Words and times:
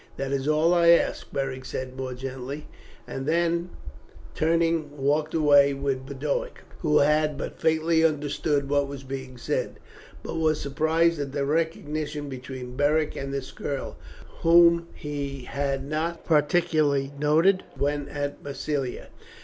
"That 0.17 0.31
is 0.31 0.47
all 0.47 0.73
I 0.73 0.87
ask," 0.89 1.31
Beric 1.31 1.63
said 1.63 1.95
more 1.95 2.15
gently; 2.15 2.65
and 3.07 3.27
then 3.27 3.69
turning 4.33 4.97
walked 4.97 5.35
away 5.35 5.75
with 5.75 6.07
Boduoc, 6.07 6.63
who 6.79 6.97
had 6.97 7.37
but 7.37 7.59
faintly 7.59 8.03
understood 8.03 8.67
what 8.67 8.87
was 8.87 9.03
being 9.03 9.37
said, 9.37 9.79
but 10.23 10.37
was 10.37 10.59
surprised 10.59 11.19
at 11.19 11.33
the 11.33 11.45
recognition 11.45 12.29
between 12.29 12.75
Beric 12.75 13.15
and 13.15 13.31
this 13.31 13.51
girl, 13.51 13.95
whom 14.39 14.87
he 14.95 15.41
had 15.43 15.85
not 15.87 16.25
particularly 16.25 17.11
noticed 17.19 17.61
when 17.77 18.09
at 18.09 18.43
Massilia. 18.43 19.09